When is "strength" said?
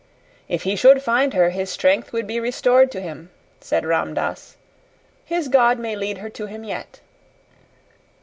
1.69-2.11